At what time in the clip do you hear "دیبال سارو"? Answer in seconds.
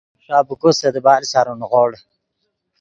0.95-1.53